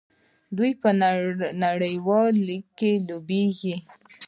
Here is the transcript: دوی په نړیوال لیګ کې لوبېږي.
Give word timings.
دوی 0.57 0.71
په 0.81 0.89
نړیوال 1.63 2.33
لیګ 2.47 2.65
کې 2.79 2.91
لوبېږي. 3.07 3.75